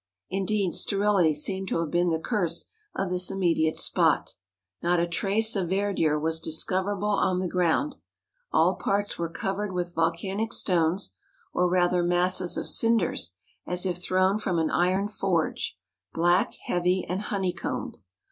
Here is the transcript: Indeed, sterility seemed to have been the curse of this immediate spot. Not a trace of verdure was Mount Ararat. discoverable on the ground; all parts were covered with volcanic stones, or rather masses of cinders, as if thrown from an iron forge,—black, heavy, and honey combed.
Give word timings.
Indeed, 0.31 0.73
sterility 0.73 1.35
seemed 1.35 1.67
to 1.67 1.79
have 1.79 1.91
been 1.91 2.09
the 2.09 2.17
curse 2.17 2.65
of 2.95 3.11
this 3.11 3.29
immediate 3.29 3.77
spot. 3.77 4.33
Not 4.81 4.99
a 4.99 5.05
trace 5.05 5.55
of 5.55 5.69
verdure 5.69 6.19
was 6.19 6.37
Mount 6.37 6.41
Ararat. 6.41 6.43
discoverable 6.43 7.07
on 7.09 7.37
the 7.37 7.47
ground; 7.47 7.93
all 8.51 8.77
parts 8.77 9.19
were 9.19 9.29
covered 9.29 9.73
with 9.73 9.93
volcanic 9.93 10.53
stones, 10.53 11.13
or 11.53 11.69
rather 11.69 12.01
masses 12.01 12.57
of 12.57 12.67
cinders, 12.67 13.35
as 13.67 13.85
if 13.85 13.99
thrown 14.03 14.39
from 14.39 14.57
an 14.57 14.71
iron 14.71 15.07
forge,—black, 15.07 16.55
heavy, 16.65 17.05
and 17.07 17.21
honey 17.21 17.53
combed. 17.53 17.97